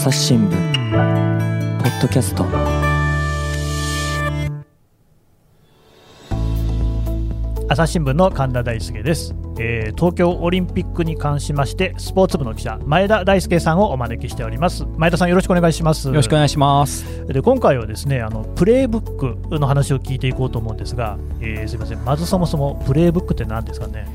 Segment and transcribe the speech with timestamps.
[0.00, 0.50] 朝日新聞
[1.78, 2.46] ポッドキャスト。
[7.68, 14.86] 朝日新聞の神田大輔です、えー東京オリンピックに関しましてスポーツ部の記者前田大輔さんをお招きしております。
[14.96, 16.08] 前田さんよろしくお願いします。
[16.08, 17.26] よろしくお願いします。
[17.26, 22.02] で今回はですねあのプレイブックの話を聞いていこうと思うんですが、えーすみません。
[22.06, 24.06] まずそもそもプレイブックって何ですかね？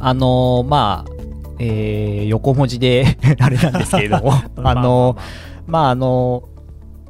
[0.00, 1.17] あのーまあ、
[1.58, 3.04] えー横文字で
[3.40, 4.32] あれなんですけれども、
[4.64, 5.18] あのー
[5.66, 5.94] まあ、あ。
[5.94, 6.58] のー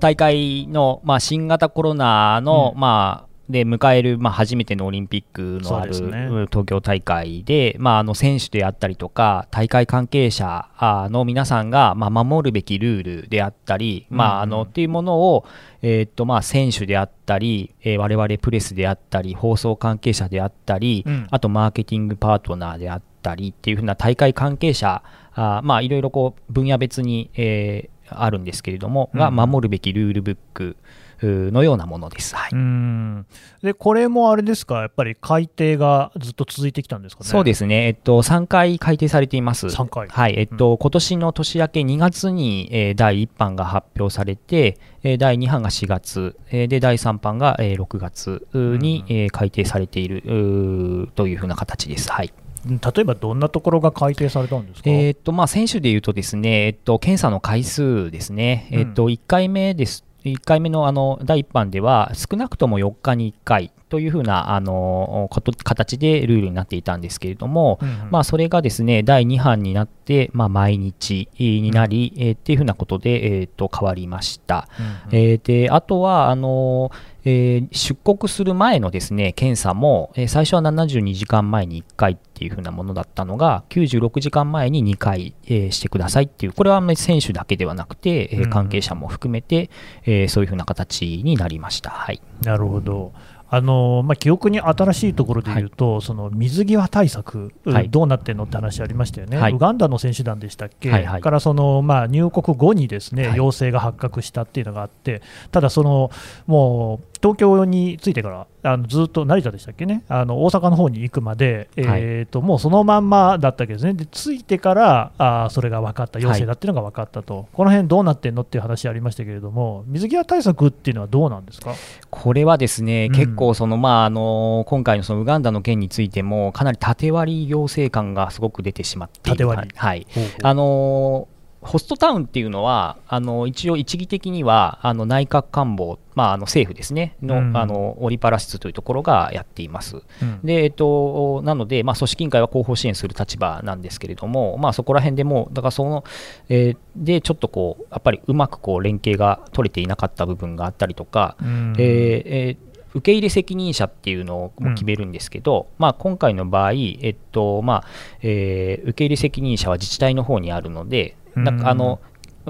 [0.00, 2.80] 大会の、まあ、新型コロナの、うん。
[2.80, 14.58] まあ、で迎える、まあ、初めてのオリンピックのある、東京大会で、まあ、あの選手であったりとか大会関係者あの皆さんが、まあ、守るべきルールであったり、まあ、あうんうん。
[14.58, 15.44] のっていうものを、
[15.80, 21.26] えーっとまあ、選手であったり、えー我々プレスであったり放送関係者であったり、うん。
[21.30, 25.02] あとマーケティングパートナーであったりっていうふうな大会関係者
[25.34, 29.34] あまあいろいろこう分野別に、えーあるんですけれども、がうん。
[29.34, 30.78] 守るべきルールブック
[31.22, 32.34] のようなものです。
[32.34, 32.50] はい。
[32.52, 33.26] うん。
[33.62, 34.80] でこれもあれですか？
[34.80, 37.28] やっぱり改定がずっと続いてきたんですかね？
[37.28, 39.66] そうですね、えっと、3回改定されています。
[39.66, 40.08] 3回。
[40.08, 49.14] はい、えっと、今年の年明け2月に、えー第1版が発表されて、えー第2版が4月、えーで、第3版が、えー6月に、うん。
[49.14, 52.10] えー改定されているというふうな形です。
[52.10, 52.32] はい。
[52.68, 58.78] 例えばどんなところが改定されたんですか、えーっとまあ、選手でいうとですね、えっと、検査の回数ですね、うん。
[58.80, 60.04] えっと、1回目です。
[60.24, 65.28] 1回目のあの第1版では少なくとも4日に1回というふうなあの
[65.64, 74.68] 形でルールになっていたんですけれども、うんうんまあ、それがですね第2版になって、まあ、毎日になり、えーっていうふうなことで、えーっと変わりました。
[74.78, 76.90] うんうんえーであとはあの
[77.24, 89.70] えー出国する前のですね検査も、えー最初は72時間前に1回っていう風なものだったのが96時間前に2回、えーしてくださいっていうこれは選手だけではなくて、え関係者も含めて、
[90.04, 91.90] えーそういう風な形になりました。
[91.90, 93.12] はいなるほど。
[93.50, 97.88] あのまあ、記憶に新しいところで言うと、その水際対策、はい。
[97.88, 99.52] どうなってんのって話ありましたよね、はい。
[99.52, 101.20] ウガンダの選手団でしたっけ、はいはい。
[101.22, 103.38] からその、まあ、入国後にですね、はい。
[103.38, 106.10] 陽性が発覚したっていうのがあって、ただその、
[106.46, 121.74] もう東京に着いてから、あのずっと成田でしたっけね、あの大阪の方に行くまで、えーと、もうそのまんまだったわけですね、で着いてからあーそれが分かった、陽性だっていうのが分かったと、この辺どうなってんのっていう話ありましたけれども、水際対策っていうのはどうなんですか？
[122.10, 123.14] これはですね、うん。
[123.14, 129.74] 結構その、まあ、あの今回のそのウガンダの件についてもかなり縦割り行政感がすごく出てしまっている縦割り。
[129.76, 130.32] はい、ほうほう。
[130.42, 131.28] あの
[131.60, 137.16] ホストタウンっていうのは、あの一応、一義的にはあの内閣官房、まあ、あの政府ですね。
[137.20, 137.56] の,、うん。
[137.56, 139.96] あのオリパラ室というところがやっています。
[140.22, 140.40] うん。
[140.44, 146.04] でえっと、なので、まあ、組織委員会は後方支援する立場なんですけれども、まあ、そこら辺でもう、だからその、
[146.48, 151.74] えーでちょっとこう、やっぱりうまくこう連携が取れていなかった部分があったりとか、うん。
[151.78, 157.84] えーえー受け入れ責任者っていうのを決めるんですけど、まあ、今回の場合、えっとまあ
[158.22, 161.14] えー受け入れ責任者は自治体の方にあるので、
[161.44, 162.00] なんかあの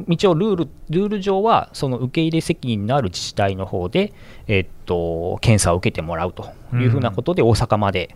[0.08, 4.12] 一応ルール、ルール上はその受け入れ責任のある自治体の方で、
[4.46, 8.14] えっと検査を受けてもらうというふうなことで、大阪まで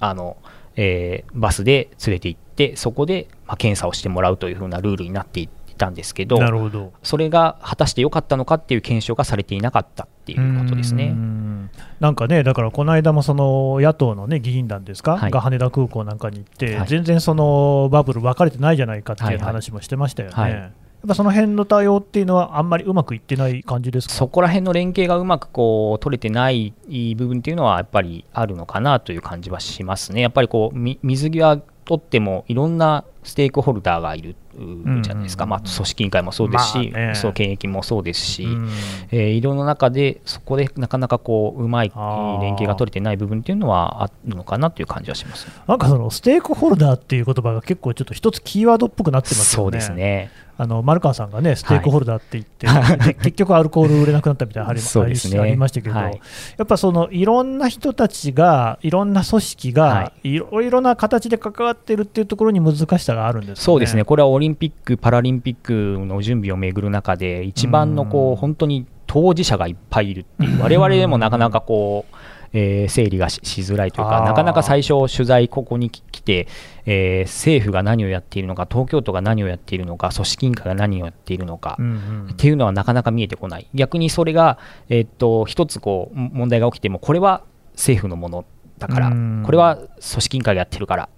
[0.00, 0.36] あの、
[0.76, 6.92] えーバスで連れて行って、そこで、まあ、検査をしてもらうというふうなルールになっていたんですけど、なるほど。
[7.02, 11.08] それが果たして良かったのかっていう検証がされていなかったっていうことですうね。
[11.08, 11.70] ん
[12.00, 20.34] なんかね、だからこの間もその野党の、ね、議員団ですか、はいが羽田空港なんかに行って、はい全然そのバブル分かれてないじゃないかってはいいうはい話もしてましたよね。
[20.34, 20.72] はい
[21.04, 24.14] やっぱその辺の対応っていうのは、あんまりうまくいってない感じですか？
[24.14, 26.72] そこら辺の連携がうまくこう取れてない
[27.14, 30.22] 部分っていうのはやっぱりあるのかなという感じはしますね。
[30.22, 35.02] やっぱりこうみ水際取ってもいろんなステークホルダーがいるん。
[35.02, 37.14] じゃないですか、まあ、組織委員会もそうですし、まあね。
[37.14, 38.70] そう検疫もそうですし、うん。
[39.10, 45.48] えーいろんな中でそこでなかなかこううまい連携が取れてない部分っていうのはあるのかなという感じはします。
[45.66, 49.64] なんかそのステークホルダーっていう言葉が結構ちょっと一つキーワードっぽくなってますよね。
[49.64, 50.30] そうですね。
[50.56, 52.66] あの丸川さんがね、ステークホルダーって言って、
[53.04, 55.40] で 結局アルコール売れなくなったみたいな話そうですね。
[55.40, 56.20] ありましたけど、はい。
[56.56, 63.64] やっぱそのいろんな人たちが、いろんな組織が、、はいろいろな形で関わってるっていうところに難しさがあるんですかね。
[63.64, 72.16] そうですね、これはオリンピック・パラリンピックの準備をめぐる中で、一番のこう本当に当事者がいっぱいいるっていう、我々でもなかなかこう、
[72.56, 76.46] えー整理がししづらいというか、なかなか最初、取材、ここにき来て、
[76.86, 81.76] えー政府が何をやっているのか、東京都が何をやっているのか、組織委員会が何をやっているのか。
[81.78, 82.28] うんうん。
[82.32, 84.58] っていうのはなかなか見えてこない、逆にそれが、
[84.88, 88.44] えーっと一つこう問題が起きても、これは政府のもの
[88.78, 91.08] だからうん、これは組織委員会がやってるから、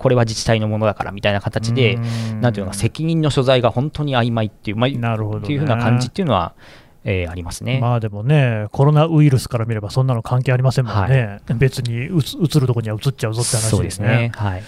[0.00, 1.98] これは自治体のものだからみたいな形で、
[2.40, 6.54] なんていうのか、責任の所在が本当に曖昧っていう、まあ、なるほど、ね、っていうふうな感じっていうのは、
[7.04, 7.80] えー、ありますね。
[7.80, 14.00] まあでもね、コロナウイルスから見れば、そんなの関係ありませんもんね、はい、別にうつるところには移っちゃうぞって話ですね。
[14.00, 14.32] すね。
[14.34, 14.62] はい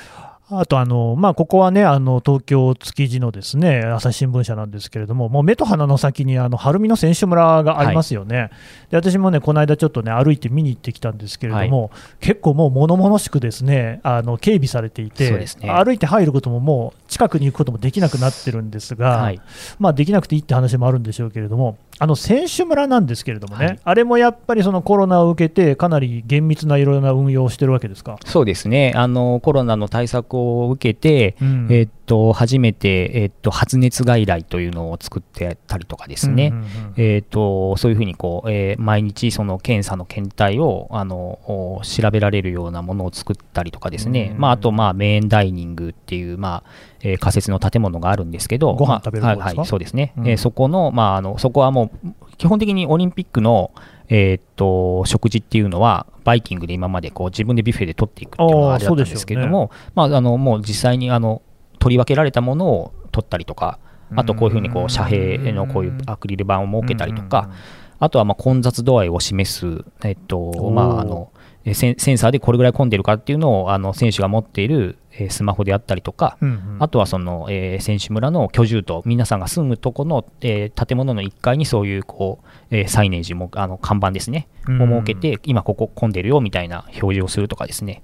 [0.55, 8.51] あとあの、まあ、ここはね、あの東京築地のですね朝日新聞社なんですけれども、もう目と鼻の先にあの晴海の選手村がありますよね、はい、
[8.91, 11.91] で私もね、この間ちょっとね、歩いて見に行ってきたんですけれども、はい、
[12.21, 19.41] 結構もう物々しくですねあの警備されていて、ね、歩いて入ることももう近くに行くこともできなくなってるんですが、はい、
[19.79, 28.19] まあ、できなくていいって話もあるんでしょうけれども、あの選手村なんですけれどもね、はい、あれもやっぱりそのコロナを受けて、かなり厳密ないろいろな運用をしてるわけですか？
[28.25, 28.93] そうですね。
[28.97, 36.53] あの、コロナの対策を受けて、うん、えー、っと初めて、えー、っと発熱外来というのを作ってたりとかですね、
[36.97, 44.35] えー、っとそういうふうにこう、え毎日、その検査の検体をあの調べられるようなものを作ったりとかですね、うん。
[44.35, 53.73] うん、まあ、あと、まあ、メインダイニングっていう、まあえー、仮設の建物があるんですけど、ご飯食べるはい、はい、そうですね、うん、えー、そこの、まあ、あのそこはもう基本的にオリンピックの、
[54.15, 61.41] えー、っと食事っていうのは、バイキングで今までこう自分でビュッフェで取っていくっていうのがあれだったんですけれども、ね、まあ、あのもう実際にあの
[61.79, 63.79] 取り分けられたものを取ったりとか、
[64.15, 67.51] あとこういうふうにこう遮蔽のこういうアクリル板を設けたりとか、
[67.99, 71.33] あとはまあ混雑度合いを示す、えっとまあ、あの
[71.75, 88.03] センサーでこれぐらい混んでるかっていうのをあの選手が持っているえスマホであったりとか、うんうん、あとはその、えー、選手村の居住と皆さんが住むとこの、えー、建物の1階にそういうこう、えー、サイネージもあの看板ですね、を設けて、今ここ混んでるよみたいな表示をするとかですね、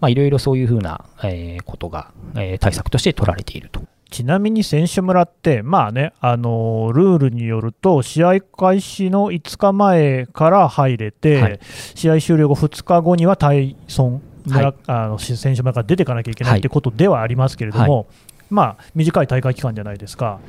[0.00, 3.82] まあ、いろいろそういうふうな、えー、ことが、えー、対策として取られていると。
[4.10, 11.60] ちなみに選手村って、まあね、あのルールによると、試合開始の5日前から入れて、はい、
[11.94, 18.06] 試合終了後2日後には退村村、はい、あの選手村から出ていかなきゃいけないということではありますけれども、はい、
[18.50, 20.40] まあ、短い大会期間じゃないですか。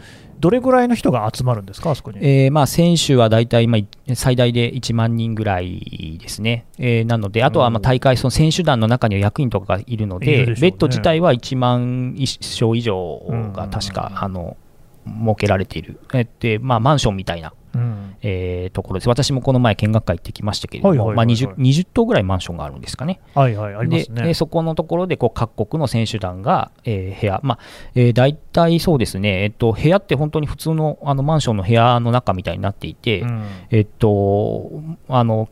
[0.41, 3.77] どれぐらいの人が集まるんですか、あそこに、えーまあ、選手は大体今、
[4.15, 13.21] 最大で1万人ぐらいですね、えー、なので、あとはまあ大会、その選手団の中には役員とかがいるので、でね、ベッド自体は1万床以上
[13.53, 14.57] が確か、あの
[15.05, 19.09] 設けられている、えーまあ、マンションみたいなうん、えー、ところです。
[19.09, 23.21] 私もこの前見学会行ってきましたけれども、まあ、20, 20棟ぐらいマンションがあるんですかね。
[23.33, 24.23] はいはい、ありますね。
[24.23, 27.59] で、そこのところでこう各国の選手団が、えー、部屋、まあ
[27.95, 34.71] えー、大体そうですね、えっと、部屋って本当に普通のあのマンションの部屋の中みたいになっていて、うん、えっと、
[35.07, 35.49] あの、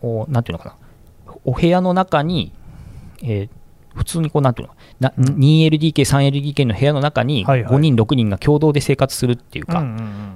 [0.00, 0.76] おなんていうのか
[1.26, 2.52] な、お部屋の中に、
[3.22, 3.48] えー、
[3.96, 9.84] 普通にこうなんていうのな、うん、2LDK、3LDK の部屋の中に5人、6人が共同で生活するっていうか、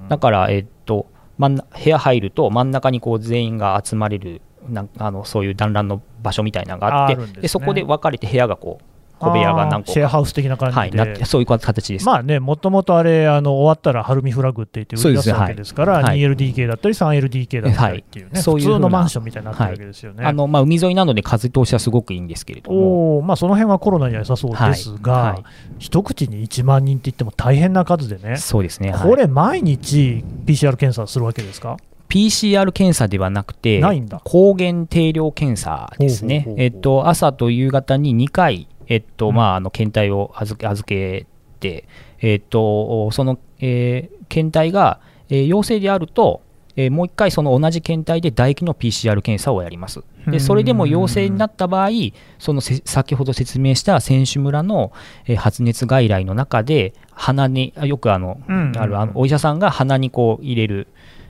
[0.09, 1.07] だから、えっと、
[1.39, 8.85] 真ん部屋入ると真ん中にこう全員が集まれるなんあのそういう団らんの場所みたいなのがあって、ね、でそこで分かれて部屋がこう
[9.23, 12.07] 小部屋が何個シェアハウス的な感じで、はい、そういう形です。
[12.07, 20.25] まあね、もともとあれ、あの終わったら、晴海フラグって言って売り出すわけですから、はい、2LDK だったり、3LDK だったりっていうね、はい、そういう普通のマンションみたいになってるわけですよね。
[20.25, 25.39] あのまあ、海沿いなので、風通しはすごくいいんですけれども、おまあ、その辺はコロナには良さそうですが、
[25.79, 28.95] 一口に1万人って言っても大変な数でね、そうですね。
[29.01, 31.77] これ、毎日 PCR 検査するわけですか
[32.09, 33.83] ？PCR 検査ではなくて、
[34.25, 41.27] 抗原定量検査ですね、えっと、朝と夕方に2回、えっとまあ、あの検体を預け預け
[41.61, 41.89] て、
[42.21, 45.01] えっと、その、えー、検体が、
[45.31, 46.43] えー、陽性であると、
[46.77, 50.03] えー、もう1回その同じ検体で唾液の PCR 検査をやります。
[50.27, 51.91] でそれでも陽性になった場合、
[52.39, 54.93] その先ほど説明した選手村の、
[55.27, 58.41] えー、発熱外来の中で、鼻によくあの、
[58.77, 60.89] あるあのお医者さんが鼻にこう入れる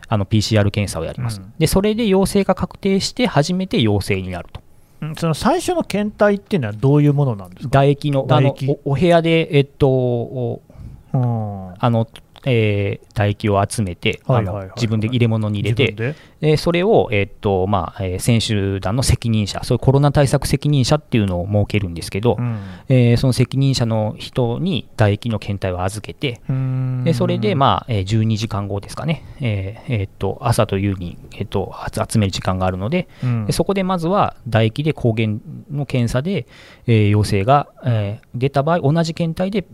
[0.09, 4.62] あの PCR 検査をやります、うん、でそれで陽性が確定して初めて陽性になると。
[5.19, 7.71] その最初の検体っていうのはどういうものなんですか？
[7.71, 8.55] 唾液のあの
[8.85, 10.61] お部屋で、えっと、
[11.13, 12.07] うん、あの
[12.45, 14.21] えー、唾液を集めて、
[14.77, 16.57] 自分で入れ物に入れて、で？
[16.57, 22.59] それを、えー、っとまあえー、選手団の責任者、そういうコロナ対策責任者っていうのを設けるんですけど、うん、
[22.89, 26.41] えー、その責任者の人に唾液の検体を預けて、
[27.05, 31.75] でそれで、まあえー、12時間後ですかね、えーえー、っと朝と夕に、えー、っと
[32.11, 35.39] 集める時間があるので、うん、でそこでまずは唾液で抗原
[35.71, 36.47] の検査で、
[36.87, 39.65] えー、陽性が、えー、出た場合、同じ検体で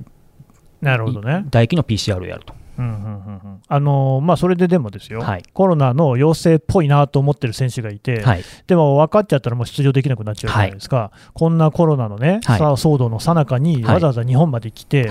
[0.81, 1.43] なるほどね。
[1.47, 2.55] 唾液の PCR をやると。
[2.81, 15.11] あのまあ、それででもですよ、はい、コロナの陽性っぽいなと思ってる選手がいて、はい、でも分かっちゃったらもう出場できなくなっちゃうじゃないですか、はい、こんなコロナのね、さ騒動のさなかにわざわざ日本まで来て、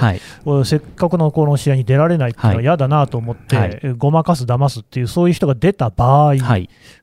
[0.64, 6.36] せっかくのこの試合に出られないっていうのは嫌だなと思って、ごまかす、騙すっていう、そういう人が出た場合、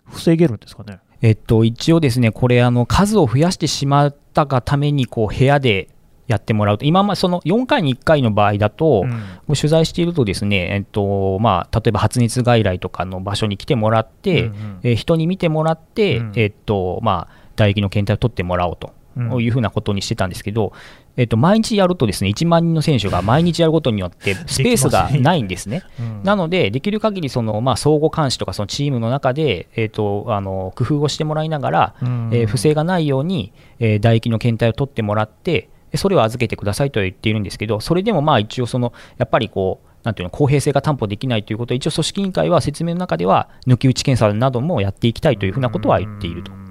[0.06, 1.00] 防げるんですかね？
[1.20, 5.88] えっと、一応ですね、これ、あの数を増やしてしまったがためにこう部屋で
[6.26, 9.04] やってもらうと、今まその4回に1回の場合だと、
[9.48, 18.92] 取材していると、ですね、えっとまあ、例えば発熱外来とかの場所に来てもらって、うんうん、え人に見てもらって、うん、えっとまあ、唾液の検体を取ってもらおうと。
[19.40, 20.72] いうふうなことにしてたんですけど、
[21.16, 25.84] えっと、毎日やるとですね1万人の選手が毎日やることによって スペースがないんですね。
[26.24, 46.63] なので、できる限りそのまり相互監視とかそのチームの中で、えっと、あの工夫をしてもらいながら、えー、不正がないように、えー、唾液の検体を取ってもらって、それを預けてくださいとは言っているんですけど、それでもまあ一応その、やっぱりこう、なんていうの公平性が担保できないということは、一応、組織委員会は説明の中では、抜き打ち検査などもやっていきたいというふうなことは言っていると。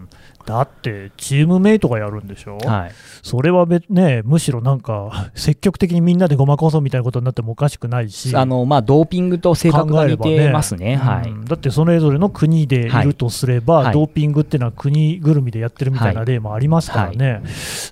[0.46, 8.36] だってチームメイトがやるんでしょ、はい、それは別、ね、むしろなんか積極的にみんなでごまかそうみたいなことになってもおかしくないし。
[8.36, 10.96] あの、まあ、ドーピングと性格が似てますね、ね。
[10.98, 17.42] はい、だってそれぞれの国でいるとすれば、はい、ドーピングっていうのは国ぐるみでやってるみたいな例もありますからね、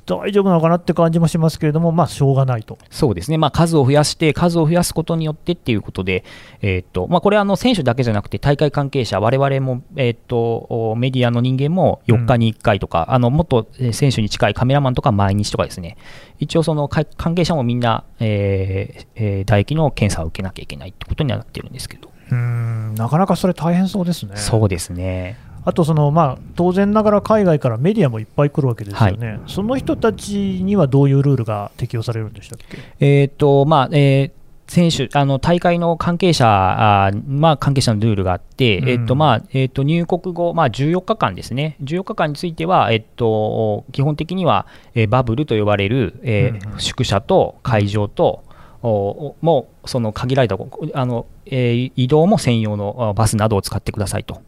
[0.06, 2.78] 大丈夫なのかなって感じもしますけれども、まあ、しょうがないと。
[2.90, 6.24] そうですね、まあ、数を増やして、数を増やすことによってっていうことで、
[6.62, 15.98] えー、っとまあ、これはあの選手だけじゃなくて、大会関係者、われわれも、えー、っとメディアの人間も4日に1回とか、うんのもっと選手に近いカメラマンとか毎日とかですね、
[16.40, 22.12] 一応その関係者もみんな、えーえー、唾液の検査を受けなきゃいけないってことにはなってるんですけど。
[22.32, 24.38] うんなかなかそれ大変そうですね。
[24.38, 25.38] そうですね。
[25.64, 34.41] あとその、まあ、当然ながら海外からメディアもいっぱい来るわけですよね、はい、その人たちにはどういうルールが適用されるんでしたっけ、えーとまあえー
[34.72, 48.46] 選手、あの大会の関係者あ、まあ、関係者のルールがあって、うん、えっとまあえっと、入国後、まあ、14日間ですね、14日間については、えっと、基本的には、えー、バブルと呼ばれる、えー、うん、宿舎と会場と、
[48.82, 50.58] もその限られた
[50.94, 54.42] あの、えー、移動も専用のバスなどを使ってくださいと。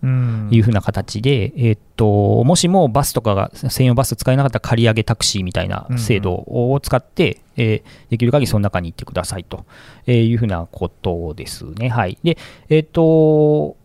[0.50, 9.66] いうふうな形で、えー、っともしもバスとかが専用バス使えなかったら借り上げタクシーみたいな制度を使って、うん、えー、できる限りその中に行ってくださいと。
[10.08, 11.90] いうふうなことですね。
[11.90, 12.38] はい、で、
[12.70, 13.78] えっと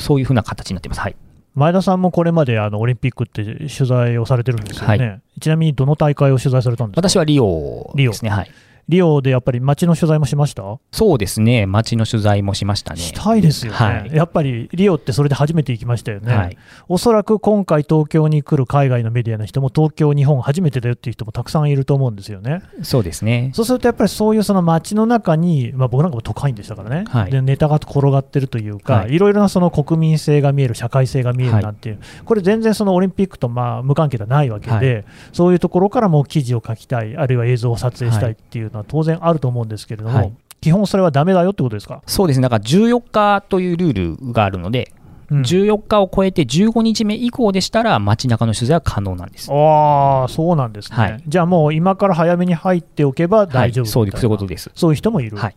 [0.00, 1.00] そういうふうな形になっています。
[1.00, 1.16] はい。
[1.54, 7.08] 前田さんもこれまであのオリンピックって取材をされてるんですよね、はい、ちなみにどの大会を取材されたんですか？
[7.08, 8.30] 私はリオですね。
[8.30, 8.50] はい
[8.88, 10.62] リオでやっぱり街の取材もしました？
[10.92, 13.00] そうですね、街の取材もしましたね。
[13.00, 22.62] したいですよね、はい、やっぱりリオってそれで初めて行きましたよね、はい、おそらく今回、東京に来る海外のメディアの人も、東京、日本初めてだよっていう人もたくさんいると思うんですよね。
[22.82, 23.50] そうですね。
[23.54, 42.02] そうするとやっぱりそういうその街の中に、まあ、僕なんかも都会員でしたからね、はい、でネタが転がってるというか、はい、いろいろなその国民性が見える、社会性が見えるなんていう、これ、全然そのオリンピックとまあ無関係ではないわけで、そういうところからも記事を書きたい、あるいは映像を撮影したいっていうのは当然あると思うんですけれども、はい、基本それはだめだよってことですか？
[42.06, 44.92] そうですね、だから14日というルールがあるので、
[45.30, 49.52] うん、14日を超えて15日目以降でしたら、街中の取材は可能なんです。
[49.52, 54.70] ああ、そうなんですね、はい、じゃあもう今から早めに入っておけば大丈夫、はい、そういうことです。
[54.74, 55.56] そういう人もいる、はい、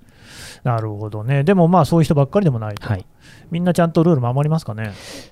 [0.63, 3.05] なるほどね、でもまあそういう人ばっかりでもないと、はい、
[3.49, 4.91] みんなちゃんとルール守りますかね？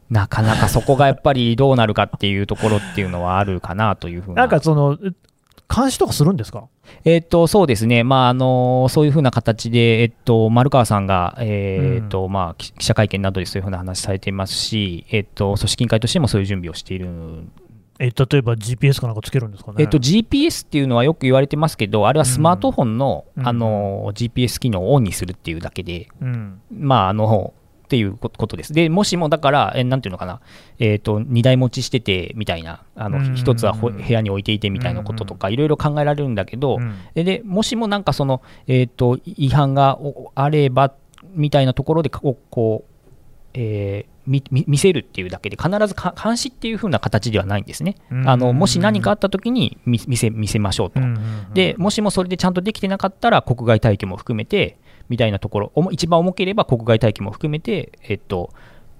[0.10, 4.44] なかなかそこがやっぱりどうなるかっていうところっていうのはあるかなというふうな。
[4.44, 4.98] なんかその
[5.74, 6.68] 監視とかするんですか？
[7.06, 17.08] えっと、そうですね、まああのそういうふうな形で、えっと、丸川さんが、えー、っとまあ、記者会見などでそういうふうな話されていますし、えっと、組織委員会としてもそういう準備をしている
[18.00, 27.54] え例えば GPS かなんかつけるんですかね、えっと、GPS っていうのはよく言われてますけど、あれはスマートフォンの,、あの GPS 機能をオンにするっていうだけで、うん、まああの
[27.90, 28.72] っていうことです。
[28.72, 30.42] で、もしもだから、えなんていうのかな、
[30.78, 36.78] えっ、ー、と、2台持ちしててみたいな、あの、一つは部屋に置いていてみたいなこととか、いろいろ考えられるんだけど、
[37.16, 39.98] で、もしもなんかその、えっ、ー、と、違反が
[40.36, 40.94] あれば、
[41.34, 42.38] みたいなところで、こ
[42.88, 42.90] う、
[43.56, 47.96] えー、見せるっていうだけで必ず監視っていう風な形ではないんですね。
[48.26, 51.00] あのもし何かあった時に見せ見せましょうと。
[51.56, 54.78] でもしもそれでちゃんとできてなかったら国外退去も含めて
[55.10, 58.52] みたいなところ、一番重ければ国外待機も含めて、えっと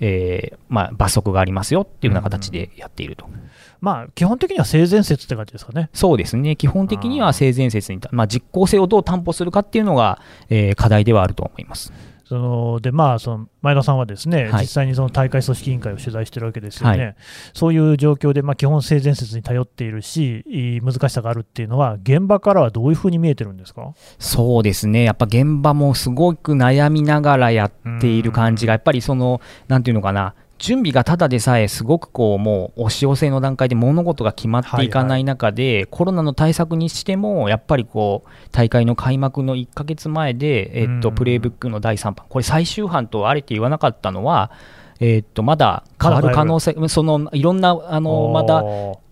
[0.02, 3.26] えーまあ、罰則がありますよっていうような形でやっていると。
[3.26, 3.34] うん、
[3.82, 5.90] まあ、基本的には性善説って感じですかね。
[5.94, 11.92] そうですね、基本的には性善説に、まあ、実効性をどう担保するかっていうのが、えー、課題ではあると思います。
[12.30, 17.16] そのでまあ、その前田さんはですね、はい、実際にその大会組織委員会を取材しているわけですよね、はい、
[17.56, 20.46] そういう状況で、まあ、基本性善説に頼っているし、
[20.84, 23.96] 難しさがあるっていうのは、現場からはどういうふうに見えてるんですか？
[24.20, 42.26] そうですね、やっぱ現場もすごく悩みながらやっている感じが、やっぱりその、なんていうのかな、準備がただでさえすごくこうもう押し寄せの段階で物事が決まっていかない中で、はいはい、コロナの対策にしてもやっぱりこう大会の開幕の1か月前で、えっと、プレーブックの第3版。
[42.28, 44.52] これ最終版とあれて言わなかったのは、
[45.00, 48.62] えっとまだ変わる可能性、そのいろんなあのまだ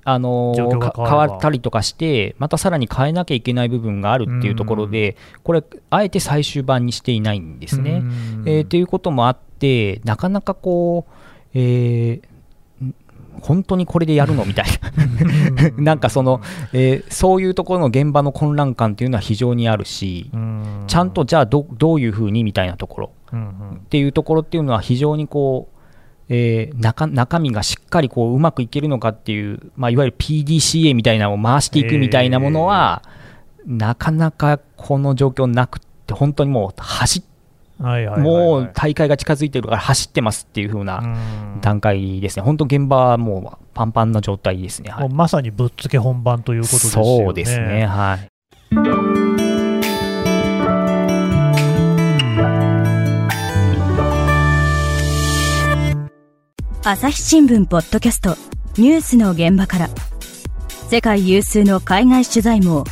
[0.09, 0.69] あの変
[1.17, 8.03] わったりとかして、またさらに変えなきゃいけない部分があるっていうところで、これ、あえて最終版にしていないんですね。
[8.45, 11.26] えーということもあって、なかなかこう、
[11.59, 12.93] えーん
[13.41, 14.45] 本当にこれでやるの？
[14.45, 14.65] みたい
[15.77, 16.41] な、なんかその、
[16.73, 20.31] えーそういうところの現場の混乱感っていうのは非常にあるし、
[20.87, 23.11] ちゃんとじゃあどどういうふうにみたいなところ。
[23.75, 33.03] っていうところっていうのは非常にこう、えー中中身がしっかりこううまくいけるのかっていう、まあ、いわゆる PDCA みたいなのを回していくみたいなものは、
[33.65, 37.23] なかなかこの状況なくって本当にもう走っ
[37.79, 41.15] もう大会が近づいてるから走ってますっていう風な
[41.61, 44.89] 段階ですね、本当、現場はもうパンパンな状態ですね。
[44.89, 47.23] はいもうまさにぶっつけ本番ということですよね。
[47.25, 48.29] そうですね、はい。
[56.83, 58.37] 朝日新聞ポッドキャスト
[58.77, 59.89] ニュースの現場から
[60.89, 62.85] 世界有数の海外取材網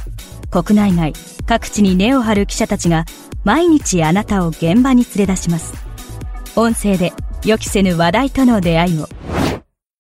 [0.52, 1.14] 国内外
[1.46, 3.06] 各地に根を張る記者たちが
[3.46, 5.74] 毎日あなたを現場に連れ出します。
[6.56, 7.14] 音声で
[7.46, 9.08] 予期せぬ話題との出会いを。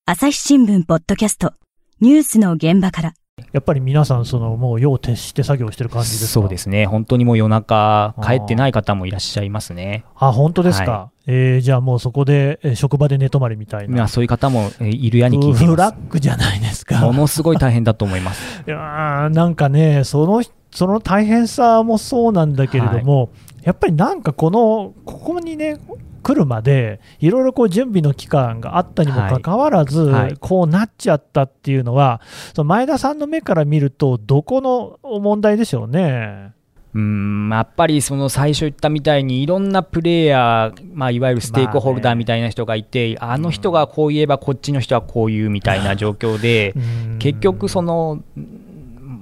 [0.07, 1.53] 朝日新聞ポッドキャスト。
[2.01, 3.13] ニュースの現場から。
[3.51, 6.27] やっぱり皆さん、そのもう夜を徹して作業してる感じですか？
[6.41, 10.05] そうですね、本当にもう夜中、帰ってない方もいらっしゃいますね。
[10.15, 15.91] あ本当ですか、はえーじゃあもうそこで、えー職場で寝泊まりみたいな、まあ、そういう方もえーいるやに聞いていフラ。
[15.91, 16.99] ッグじゃないですか。
[17.01, 18.63] ものすごい大変だと思います。
[18.65, 20.41] いやーなんかねその、
[20.75, 23.31] その大変さもそうなんだけれども、
[23.63, 25.79] やっぱりなんかこの、ここにね、
[26.21, 30.23] 来るまで、いろいろこう準備の期間があったにもかかわらず、はい。
[30.23, 32.19] はいこうなっちゃったっていうのは、
[32.53, 36.51] その前田さんの目から見ると、どこの問題でしょうね？
[36.93, 46.79] うーんやっぱりその最初言ったみたいにいろんなプレイヤー、まあ、いわゆるステークホルダーみたいな人がいて、あの人がこう言えばこっちの人はこう言うみたいな状況で、う
[47.15, 47.19] ん。
[47.19, 48.54] 結局そのうん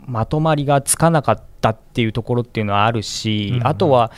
[0.08, 4.12] まとまりがつかなかったっていうところっていうのはあるし、うんあとは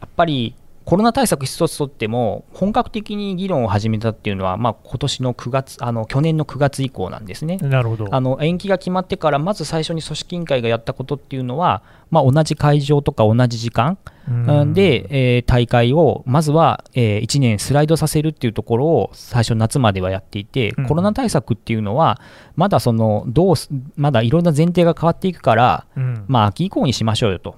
[0.00, 7.56] やっぱりコロナ対策一つとっても本格的に議論を始めたっていうのは、まあ、今年の9月あの去年の9月以降なんですね。
[7.58, 8.08] なるほど。
[8.10, 22.20] あの延期が決まってからまず最初に組織委員会がやったことっていうのは、まあ、同じ会場とか同じ時間うんで、えー大会をまずは、え1年スライドさせるっていうところを最初夏まではやっていて、うんコロナ対策っていうのは
[22.54, 27.56] まだそのどうすまだいろんな前提が変わっていくから、うんまあ、秋以降にしましょうよと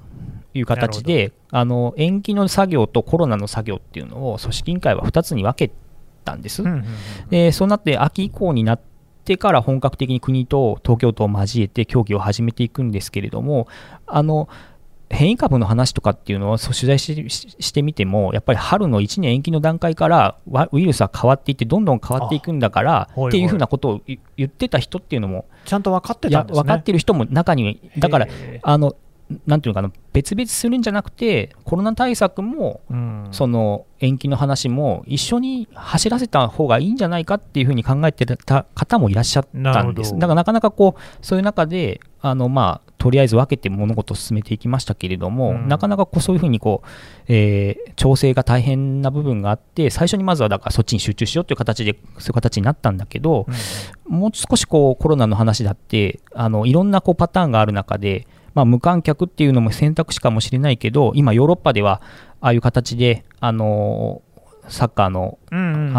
[0.54, 5.74] いう形であの延期の作業とコロナの作業っていうのを組織委員会は2つに分け
[6.24, 6.62] たんです。
[6.62, 6.84] うんうんうん
[7.30, 8.80] でそうなって秋以降になっ
[9.24, 13.68] てから本格的に国と東京都を交えて協議を始めていくんですけれども
[14.06, 14.48] あの
[15.10, 26.62] 変異株の話とかっていうのを取材してみてもやっぱり春の1年延期の段階からわウイルスは変わっていってどんどん変わっていくんだからっていうふうなことを言言ってた人っていうのもちゃんと分かってたんですね。
[26.62, 28.26] 分かってる人も中にだから
[28.62, 28.96] あの
[29.46, 33.28] なんていうのかな別々するんじゃなくてコロナ対策もうん。
[33.30, 40.12] その延期の話も一緒に走らせた方がいいんじゃないかっていうふうに考えてた方もいらっしゃったんです。
[40.12, 45.68] だからなかなかこうそういう中であのまあとりあえず分けて物事を進めていきましたけれども、うん。
[45.68, 46.88] なかなかこうそういうふうにこう、
[47.28, 53.46] えー調整が大変な部分があって最初にまずはだからそっちに集中しようという形でそういう形になったんだけど、
[54.06, 62.00] もう少しこうコロナの話だってあのいろんなこうパターンがある中で、まあ、無観客っていうのも選択肢かもしれないけど今ヨーロッパでは
[62.40, 64.22] ああいう形であの
[64.68, 65.54] サッカーのあ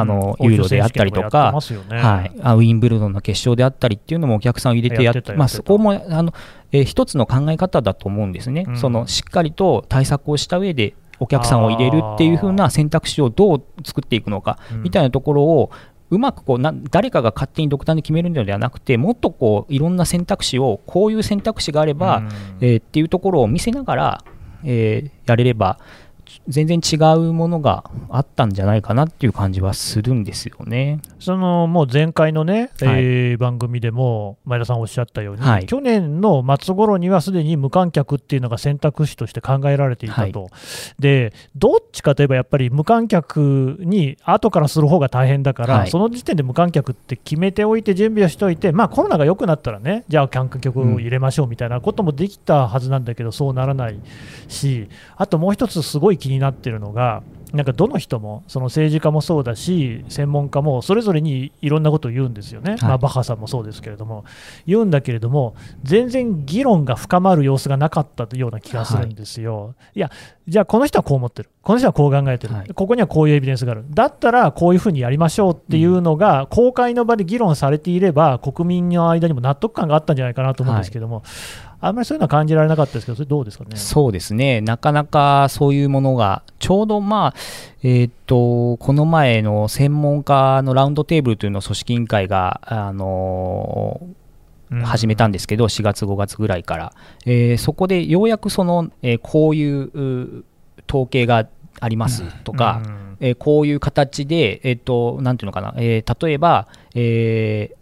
[0.06, 6.34] のユーロであったりとかはい、あウィンブルドンの決勝であったりっていうのもお客さんを入れてやってたまあ、そこもあの、
[6.72, 8.78] えー一つの考え方だと思うんですね、うん。
[8.78, 14.84] そのしっかりと対策をした上でお客さんを入れるっていう風な選択肢をどう作っていくのかうん。
[14.84, 15.72] みたいなところを
[16.10, 22.30] うまくこうな誰かが勝手に独断で決めるのではなくてもっとこういろんな選択肢をこういう選択肢があれば、うん。
[22.62, 24.24] えーっていうところを見せながら、
[24.64, 25.80] えーやれれば
[26.48, 31.00] 全然違うものがあったんじゃないかなっていう感じはするんですよね。
[31.20, 33.04] そのもう前回のね、はい。
[33.04, 35.66] えー番組でも前田さんおっしゃったように、はい。
[35.66, 40.50] 去年の末頃にはすでに無観客っていうのが選択肢として考えられていたと、
[41.00, 45.90] でどっちかといえばやっぱり無観客に後からする方が大変だから、はい。
[45.90, 54.00] その時点で無観客って決めておいて、準備をしておいて、まあ、コロナが良くなったらね、じゃあ観客を入れましょうみたいなこともできたはずなんだけど、そうならない
[54.48, 57.24] し、あともう一つ、すごい気になってるのが、
[57.56, 64.26] なんかどの人も、その政治家もそうだし、専門家もそれぞれにいろんなことを言うんですよね、はい、まあ、バッハさんもそうですけれども、
[64.68, 69.68] 言うんだけれども、全然議論が深まる様子がなかったような気がするんですよ。
[69.68, 70.12] はい、いや、
[70.48, 81.24] じゃあ、この人はこう思ってる、この人はこう考えてる、はい、ここにはこういうエビデンスがある、だったらこういうふうにやりましょうっていうのが、公開の場で議論されていれば、国民の間にも納得感があったんじゃないかなと思うんですけども。
[81.82, 83.76] あんまりそういうのは感じられなかったですけど、それどうですかね？
[83.76, 87.34] そうですね、なかなかそういうものが、ちょうどまあ、
[87.84, 96.94] えー、っと、この前の専門家のラウンドテーブルというのを組織委員会が、あのー、始めたんですけど、4月、5月ぐらいから、
[97.26, 100.44] えー、そこでようやくその、えー、こういう
[100.90, 101.48] 統計が
[101.80, 107.76] ありますとか、うん、えー、こういう形で、えー、っと、なんていうのかな、えー、例えば、えー、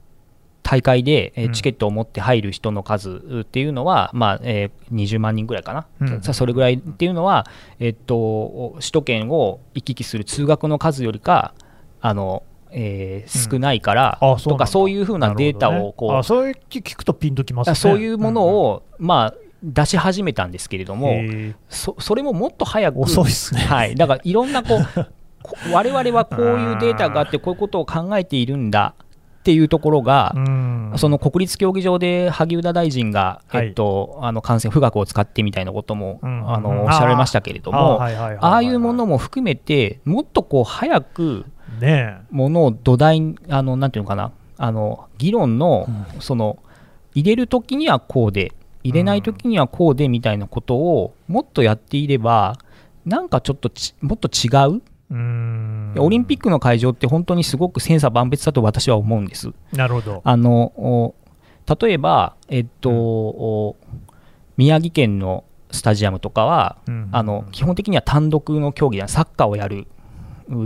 [0.63, 7.45] 大会で、えチケットを持って入る人の数っていうのは、まあえー、20万人ぐらいかな、うん、それぐらいっていうのは、
[7.79, 11.53] えっと、首都圏を行き来する通学の数よりか
[12.01, 21.21] あの、えー、少ないから、うん、とかそういうふうなデータをこう、ね、あそういう聞くとピンときます、ね、そういうものを、うん、まあ出し始めたんですけれども、
[21.69, 28.95] そそれももっと早く、遅いですね、はい、だからいろんなこう我々はこういうデータがあって、 こういうことを考えているんだ
[29.43, 30.33] っていうところが、
[30.95, 41.45] その国立競技場で萩生田大臣が、えっと、あの感染、富岳を使ってみたいなことも、あのおっしゃられましたけれども、ああいうものも含めて、もっとこう早く、
[42.31, 45.89] ものを土台、あのなんていうのかな、あの議論の、
[46.21, 46.57] その
[47.13, 52.57] 入れるときにはこうで、入れないときにはこうでみたいなことをもっとやっていれば、
[53.05, 54.81] なんかちょっともっと違う
[55.15, 59.51] オリンピックの会場って本当にすごく千差万別だと私は思うんです。
[59.71, 60.21] なるほど。
[60.23, 61.13] あの
[61.81, 64.01] 例えば、えっと、うん、
[64.57, 69.87] 宮城県のスタジアムとかは、うん、あの基本的には単独の競技サッカーをやる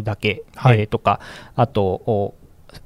[0.04, 1.20] だけ、はい、えー、とか
[1.56, 2.36] あと、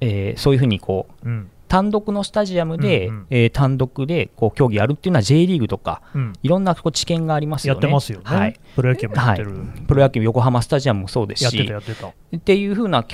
[0.02, 7.78] えー、そういうふうにこう、うん、単独のスタジアムで、うんうん、えー、単独でこう競技やるっていうのは J リーグとか、うん、いろんなこう知見がありますよね。
[7.78, 8.24] やってますよね。
[8.26, 12.08] はい、プロ野球もやってる、はい、プロ野球横浜スタジアムもそうですし、やってたやってた。
[12.10, 13.06] っていうふうな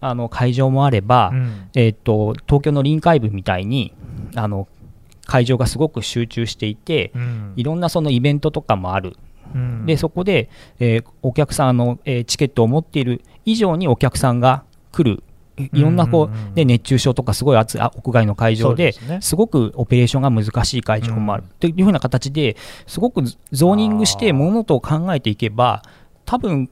[0.00, 3.92] あの会場もあれば、うん、えーと、東京の臨海部みたいに
[4.36, 4.68] あの
[5.26, 9.16] 会場がすごく集中していて、うん、いろんなそのイベントとかもある。
[9.86, 15.22] でそこで、えー、お客さんの、えー、チケットを持っている以上にお客さんが来る
[15.56, 21.44] いろんなこう、ね、熱中症とかすごい暑い屋外の会場ですごくオペレーションが難しい会場もある。
[21.60, 25.82] というふうな形ですごくゾーニングして物事を考えていけば
[26.24, 26.70] 多分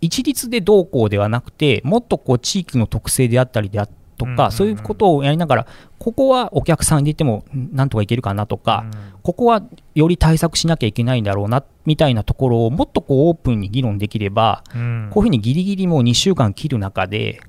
[0.00, 5.66] 一律でどうこうではなくてもっとこう地域の特性であったりであったとか、そういうことをやりながら、
[5.98, 8.86] ここはお客さん入れてもなんとかいけるかなとか、
[9.22, 9.62] ここは
[9.94, 17.40] より対策しなきゃいけないんだろうなみたいなところをもっとこうオープンに議論できれば、こういうふうにギリギリもう2週間切る中で、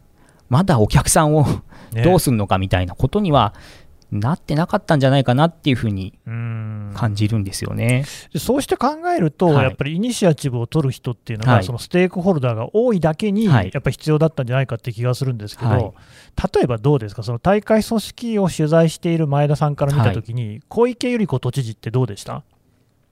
[0.49, 1.45] まだお客さんを
[2.03, 3.53] どうするのかみたいなことには
[4.10, 8.05] なってなかったんじゃないかなっていうふうに感じるんですよね。
[8.38, 15.81] そうして考えると、はい、やっぱりイニシアチブを取る人っていうのが、はい、そのステークホルダーが多いだけに、やっぱり必要だったんじゃないかって気がするんですけど、はい、
[16.55, 22.43] 例えばどうですか、その大会組織を取材している前田さんから見たときに、小池百合子都知事ってどうでした？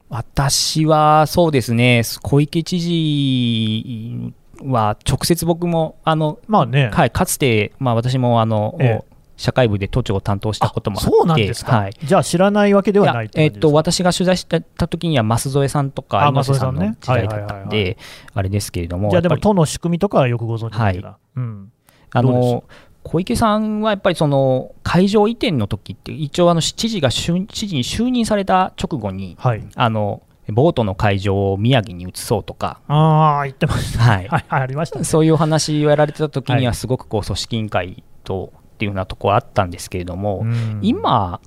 [0.08, 6.89] 私はそうですね、小池知事は直接僕もあの、まあね。
[6.94, 17.98] はい、かつて、まあ、私もあの、ええ、社会部で都庁を担当したこともあってそうなんですか、はい、じゃあ知らないわけではないえー、っと私が取材した時には舛添さんとか山瀬さんの時代だったんで
[18.34, 21.04] あれですけれどもじゃあでも都の仕組みとかはよくご存知はい。
[21.36, 21.72] うん、
[22.12, 22.63] あの
[23.04, 40.45] 小池さんはやっぱりその会場移転の時って一応あの知事が知事に就任された直後に、はい、あのボートの会場を宮城に移そうとか、ああ、言ってました、はい、はい、ありました、ね、そういうお話をやられてた時には、すごくこう組織委員会とっていうようなところあったんですけれども、
[40.81, 41.39] 今、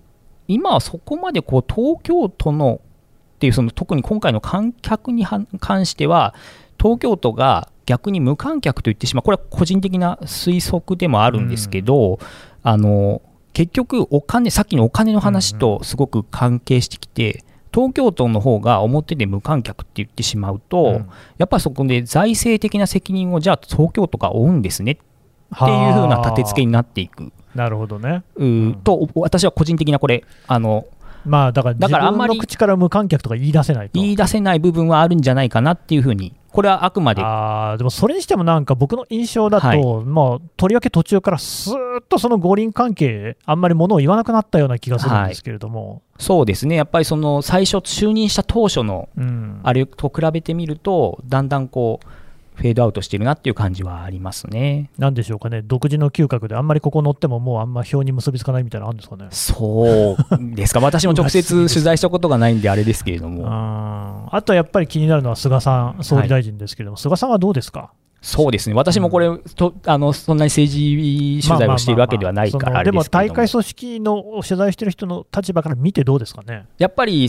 [0.49, 2.81] 今はそこまでこう東京都の
[3.37, 5.25] っていうその特に今回の観客に
[5.61, 6.35] 関しては
[6.81, 9.23] 東京都が逆に無観客と言ってしまう。
[9.23, 12.19] これは個人的な推測でもあるんですけど、
[12.63, 27.33] あの結局お金さっきのお金の話とすごく関係してきて、東京都の方が表で無観客って言ってしまうと、うん、やっぱりそこで財政的な責任をじゃあ東京都が負うんですねっていうふうな立て付けになっていく。
[27.55, 28.23] なるほどね。
[28.37, 30.87] うん、と私は個人的なこれあの
[31.25, 37.23] まあだからだからあんまり口から無観客とか言い出せない言い出せない部分はあるんじゃないかなっていうふうにこれはあくまで。
[37.23, 46.77] あでもそれにしてもなんか僕の印象だと、はい、まあ、とりわけ途中からすーっとその五輪関係あんまりものを言わなくなったような気がするんですけれども、はい、そうですね。
[46.77, 49.09] やっぱりその最初就任した当初の
[49.63, 52.07] あれと比べてみると、だんだんこう
[52.59, 54.91] フェードアウトしてるなっていう感じはありますね。
[54.99, 59.29] なんでしょうかね、独自の嗅覚で、あんまりここ乗っても、もうあんま表に結びつかないみたいなのあるんですかね。
[59.31, 63.45] そうですか、 私も直接取材したことがないんで、あれですけれども。
[63.47, 67.93] ああとやっぱり気になるのは菅さん、総理大臣ですけれども、はい、菅さんはどうですか？
[68.21, 73.05] そうですね、私もこれ、うん、とあのそんなに政治取材をしているわけではないからでも。
[73.05, 76.67] 大会組織の取材してる人の立場から見てどうですかね？
[76.79, 77.29] やっぱり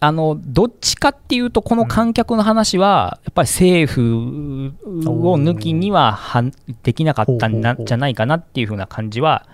[0.00, 4.72] あのどっちかっていうと、この観客の話は、やっぱり政府
[5.06, 6.44] を抜きにはは
[6.84, 9.46] できなかったんじゃないかなっていうふうな感じは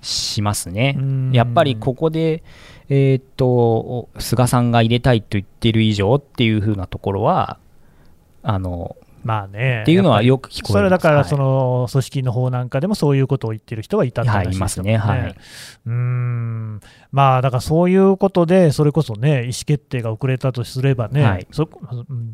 [0.00, 0.98] しますね。
[1.32, 2.42] やっぱりここで、
[2.88, 7.58] えー、っと菅さんが入れたいと言ってる以上っていうふうなところは、
[8.42, 14.96] あのまあね、っていうのはよく聞こえそれだからその組織の方なんかでもそういうことを言ってる人がいたって話ですよね。
[14.96, 15.24] はい、ますね。
[15.24, 15.36] はい、
[15.86, 16.80] うん。
[17.10, 21.68] まあだからそういうことで、それこそね、意思決定が遅れたとすればね、はい、そ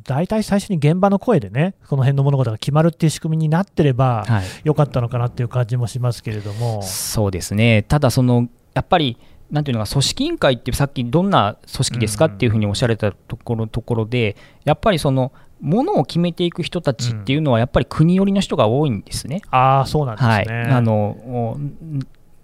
[0.05, 4.25] 大体最初に現場の声でね、この辺の物事が決まるっていう仕組みになってれば、
[4.65, 6.83] よかったのかなっていう感じもしますけれども。
[6.83, 7.83] そうですね。
[7.83, 9.19] ただそのやっぱり
[9.51, 19.43] なんていうのか組織委員会ってさっきどんな組織ですかっていうふうにおっしゃられたところところでやっぱりそのものを決めていく人たちっていうのはやっぱり国寄りの人が多いんですね。
[19.45, 20.29] うん、ああそうなんですね。
[20.29, 21.59] はい、あの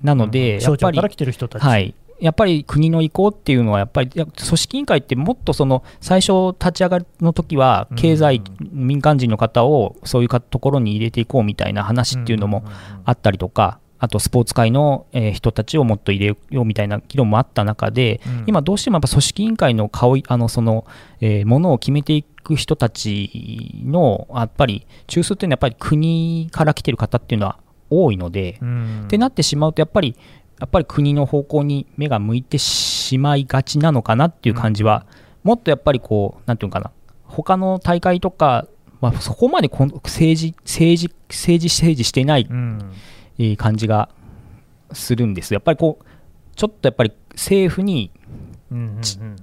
[0.02, 12.64] なので、やっぱりはい、やっぱり国の意向っていうのは、やっぱり組織委員会ってもっとその最初立ち上がりの時は、経済、民間人の方をそういうところに入れていこうみたいな話っていうのも
[13.04, 20.84] あったりとか、あとスポーツ界の人たちをもっと入れようみたいな議論もあった中で、今どうしてもやっぱ組織委員会の顔あのその、
[21.20, 27.58] えー、ものを決めていく人たちのやっぱり中枢っていうのはやっぱり国から来てる方っていうのは
[27.90, 28.60] 多いので、
[29.04, 30.16] ってなってしまうとやっぱり
[30.60, 35.06] やっぱり国の方向に目が向いてしまいがちなのかなっていう感じは、
[35.42, 36.90] もっとやっぱりこうなんていうかな
[37.24, 38.66] 他の大会とか、
[39.00, 40.00] まあ、そこまで政
[40.38, 42.48] 治政治政治政治していない、
[43.38, 44.08] い感じが
[44.92, 45.52] するんです。
[45.54, 46.04] やっぱりこう
[46.56, 48.10] ちょっとやっぱり政府に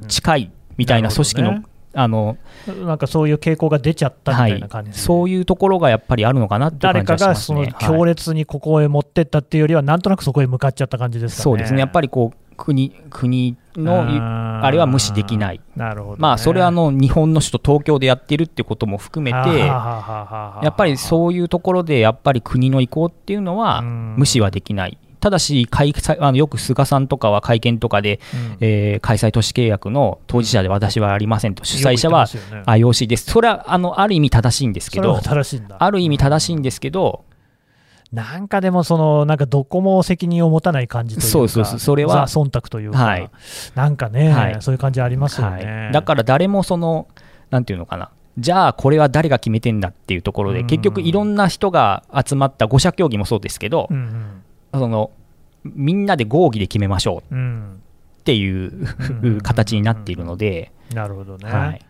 [0.08, 2.38] 近いみたいな組織の、あの
[2.86, 11.43] なんかそういう傾向が出ちゃったみたいな感じ、はい、そういうところがやっぱりあるのかなって誰かがその強烈にここへ持ってったっていうよりは、なんとなくそこへ向かっちゃった感じですかね。
[11.43, 11.80] そうですね。
[11.80, 24.97] やっぱりこう国国のあれは無視できない、なるほど、ね、まあ、それはあの日本の首都東京でやってるってことも含めて、やっぱりそういうところで、やっぱり国の意向っていうのは無視はできない。
[25.21, 35.21] ただし開催あのよく菅さんとかは会見とかで、うん、えー、開催都市契約の当事者で私はありませんと、主催者は IOC です、それはあのある意味正しいんですけど、
[35.77, 37.23] ある意味正しいんですけど、
[38.13, 43.30] なんかでもその、なんかどこも責任を持たない感じというか、そうそうそうそれは忖度というか、はい、
[43.76, 47.08] なんかね、はい、そういう感じありますよね、はい、だから誰もその、
[47.52, 53.97] なんていうのかな、じゃあこれは誰が決めてんだっていうところで、結局いろんな人が集まった5者協議もそうですけど、うん
[54.74, 54.80] うん。
[54.80, 55.12] その
[55.63, 58.88] みんなで合議で決めましょうっていう
[59.43, 60.71] 形になっているので。
[60.93, 61.82] なるほどね、はい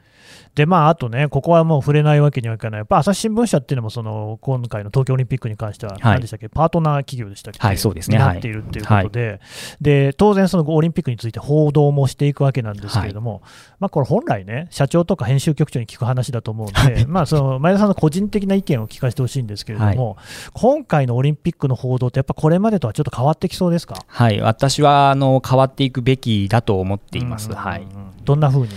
[0.55, 9.39] で、まあ、あとね、ここはもう触れないわけにはいかない、やっぱ朝日新聞社っていうのも、その今回の東京オリンピックに関しては、何でしたっけ、パートナー企業でしたっけ、はい、そうですね、なっているっていうことで、はい、
[9.79, 13.41] で当然、そのオリンピックについて報道もしていくわけなんですけれども、はい、
[13.79, 20.17] まあ、これ、本来ね、社長とか編集局長に聞く話だと思うので、 まあ、その前田さんの個人的な意見を聞かせてほしいんですけれども、
[20.53, 23.95] 今回のオリンピックの報道って、やっぱこれまでとはちょっと変わってきそうですか？
[24.05, 27.53] はい、私はあの変わっていくべきだと思っています。
[27.53, 27.87] はい、
[28.25, 28.69] どんな風に？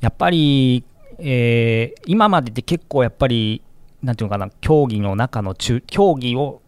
[0.00, 0.84] やっぱり
[1.22, 3.62] えー、今までで結構やっぱり、
[4.02, 6.60] なんていうのかな、競技の中の中、競技を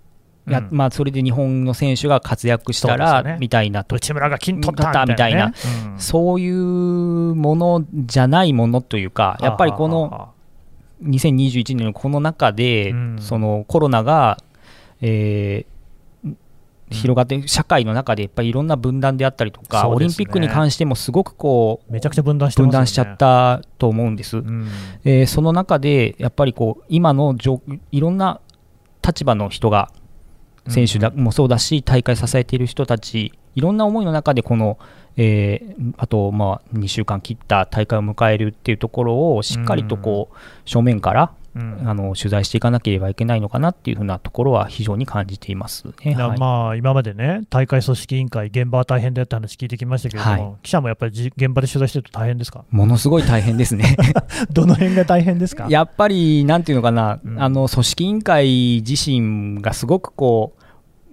[0.46, 5.54] や、うん、まあ、それで日本の選手が活躍したら、ね、みたいな内村が金取ったみたいな、ね
[5.92, 10.32] うん、そういうものじゃないものというか、やっぱりこの
[11.02, 14.38] 2021年のこの中で、うん、そのコロナが、
[15.00, 15.66] え
[16.92, 24.38] 広がって、社会の中でやっぱりいろんな分断であったりとか、ね、オリンピックに関してもすごくこう、めちゃくちゃ分断し、ね、分断しちゃったと思うんです。
[24.38, 24.68] うん、
[25.04, 27.36] えー、その中で、やっぱりこう、今の
[27.90, 28.40] いろんな
[29.06, 29.90] 立場の人が、
[30.68, 34.78] 選手もそうだし、大会支えている人たち、いろんな思いの中で、この、
[35.16, 52.64] えー、あと、まあ、2週間切った大会を迎えるっていうところを、しっかりとこう、正面から、うん、あの取材していかなければいけないのかなっていうふうなところは非常に感じていますね、はい、まあ、今までね、大会組織委員会、現場は大変だって話聞いてきましたけれども、はい、記者もやっぱり現場で取材してると大変ですか？
[52.70, 53.96] ものすごい大変ですね。
[54.50, 55.66] どの辺が大変ですか？
[55.68, 60.61] やっぱり、なんていうのかな、うん、あの組織委員会自身がすごくこう、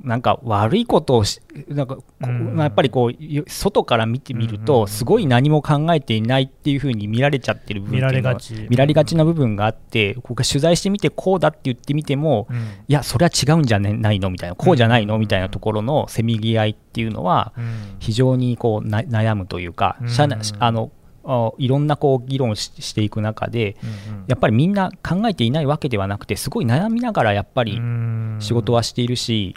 [0.03, 8.67] なんか悪いことをしなんかやっぱりこう外から見てみるうんと、すごい何も考えていないっていうふうに見られちゃってる部分見られがち。
[8.69, 12.57] 見られがちな部分があって、ここ取材してみてこうだって言ってみても、うん。
[12.57, 17.95] いや、それは違うんじゃねないのみたいな、こうじゃないのみたいなところのせめぎ合いっていうのは、うん。
[17.99, 20.09] 非常にこうな悩むというか、うん。
[20.09, 20.91] 社内あの
[21.25, 24.25] あいろんなこう議論ししていく中で、うん。
[24.27, 28.37] やっぱりみんな考えていないわけではなくて、すごい悩みながらやっぱりうん。
[28.39, 29.55] 仕事はしているし、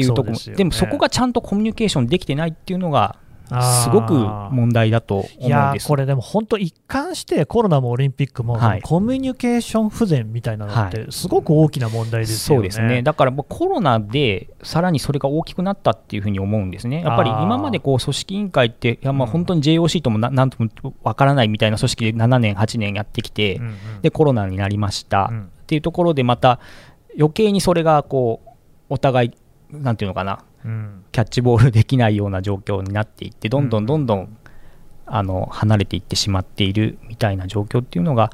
[0.00, 3.16] いうところそうでねでもそこがちゃんとコミュニケーションできてないっていうのが、
[3.60, 5.86] すごく問題だと思うんです。
[5.86, 8.82] ーこれでも本当、一貫してコロナもオリンピックも、はい。
[8.82, 12.70] コミュニケーション不全みたいなのって、すごく大きな問題ですよね。
[12.70, 19.32] そうですね、だからもうコロナでさらにそれが大きくなったっていうふうに思うんですね、やっぱり今までこう組織委員会って、いやまあうん。
[19.32, 23.74] 本当に JOC ともななんともわからないみたいな組織で7年、8年やってきて、うんうん。
[24.00, 25.42] でコロナになりました、うん。
[25.42, 26.60] っていうところで、また
[27.18, 28.48] 余計にそれがこう
[28.88, 29.30] お互い、
[29.82, 34.36] なんていうのかな、うんキャッチボールできないような状況になっていって、どんどんどんどん、
[35.06, 38.30] あの離れていってしまっているみたいな状況っていうのが、やっ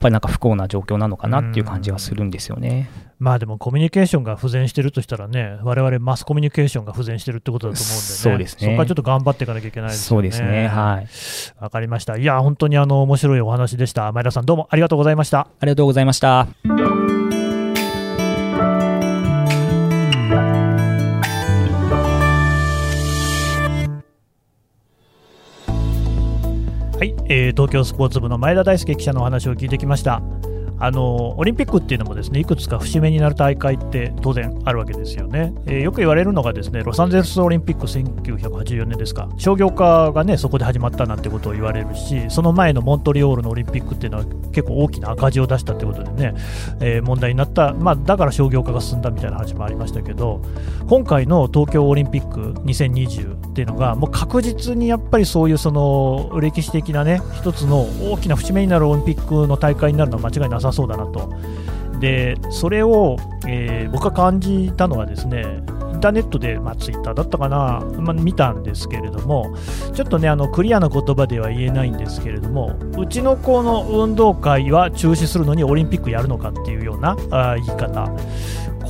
[0.00, 2.90] ぱりなんか不幸な状況なのかなっていう感じはするんですよね。
[3.18, 10.30] まあでもコミュニケーションが不全してるとしたらね、我々マスコミュニケーションが不全してるってことだと思うんでね、そうですねそこはちょっと頑張っていかなきゃいけないですよね。
[10.30, 11.06] そうですね、はい。
[11.62, 12.18] わかりました。
[12.18, 14.12] いや、本当にあの面白いお話でした。
[14.12, 15.40] 前田さん、どうもありがとうございました。
[15.40, 16.93] ありがとうございました。
[27.26, 30.22] えー東京スポーツ部の前田大輔記者のお話を聞いてきました。
[30.84, 39.28] あのオリンピックっていうのもですねいくつか節目になる大会って当然あるわけですよね、えーよく言われるのがですねロサンゼルスオリンピック1984年ですか。
[39.36, 46.34] 商業化がねそこで始まったなんてことを言われるしその前のモントリオールのオリンピックっていうのは結構大きな赤字を出したってことでね、
[46.80, 50.40] えー問題になった、まあ、だから商業化が進んだみたいな話もありましたけど
[50.88, 61.30] 今回の東京オリンピック2020っていうのがもう確実にやっぱりそういうその歴史的なね一つの大きな節目になるオリンピックの大会になるのは間違いなさそうだなと。
[62.00, 69.54] でそれを、えー僕が感じたのはですねインターネットで、まあ、ツイッターだったかな、まあ、見たんですけれども
[69.94, 78.10] ちょっとねあのクリアな言葉では言えないんですけれどもうちの子の運動会は中止するのにオリンピックやるのかっていうようなあ言い方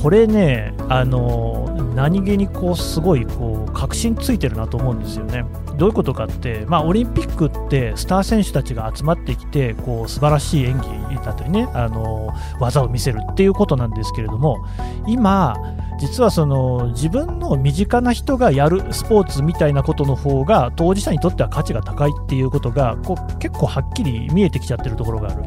[0.01, 5.45] これね、あの何気にこうすごいこう確信ついてるなと思うんですよね。
[5.77, 14.65] どういうことかって、まあ、オリンピックってスター選手たちが集まってきてこう素晴らしい演技だったりね、あの技を見せるっていうことなんですけれども
[15.07, 15.55] 今、
[15.99, 25.43] 実はその自分の身近な人がやるスポーツみたいなことの方が当事者にとっては価値が高いっていうことがこう結構はっきり見えてきちゃってるところがある。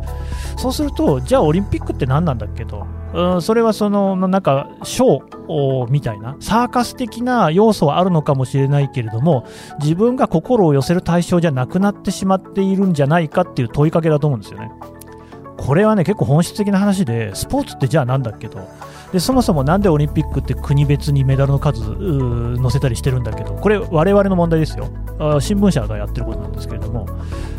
[0.56, 2.86] そうすると、じゃあオリンピックって何なんだっけと。
[3.38, 9.44] ん、それはその、なんか、ショーみたいな、サーカス的な要素はあるのかもしれないけれども、
[9.81, 14.71] 自分が心を寄せる対象じゃなくなってしまっているんじゃないかっていう問いかけだと思うんですよね。
[15.57, 18.59] これはね、結構本質的な話で、スポーツってじゃあなんだっけと。
[19.12, 21.81] でそもそもなんでオリンピックって国別にメダルの数
[22.61, 24.87] 載せたりしてるんだけど、これ、我々の問題ですよ、
[25.40, 27.07] 新聞社がやってることなんですけれども、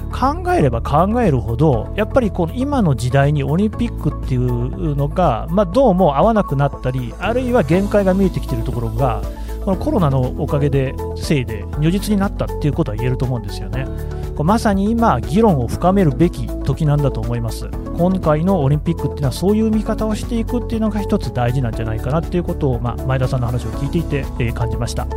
[0.09, 9.21] 考えれば考えるほど、やっぱりこの今の時代にオリンピックっていうのが、まあ、どうも合わなくなったり、あるいは限界が見えてきてるところが、
[9.63, 13.87] このコロナのおかげで、せいで如実になったっていうことは言えると思うんですよね。
[14.35, 17.69] こまさに今、議論を深めるべき時なんだと思います。
[17.97, 25.07] 今回のオリンピックっていうのは、そういう見方をしていくっていうのが一つ大事なんじゃないかなっていうことを、まあ、前田さんの話を聞いていて、えー感じました。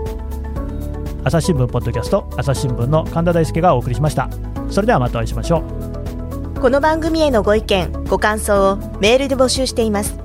[1.24, 4.51] 朝日新聞ポッドキャスト、朝日新聞の神田大輔がお送りしました。
[4.72, 5.62] それではまたお会いしましょう。
[6.58, 10.16] この番組へのご意見ご感想をメールで募集しています。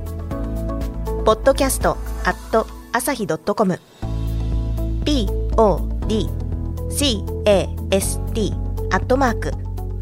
[1.25, 3.81] ポッドキャストアット朝日ドットコム。
[5.03, 5.35] podcast
[8.89, 9.51] アットマーク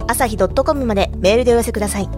[0.07, 2.09] 朝日ドットコムまでメールでお寄せください。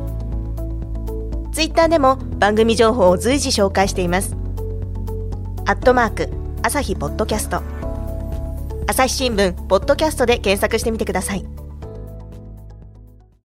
[1.54, 4.36] ツイッターでも番組情報を随時紹介しています。
[5.66, 6.30] アットマーク
[6.62, 7.64] 朝日ポッドキャスト。
[8.86, 11.57] 朝日新聞ポッドキャストで検索してみてください。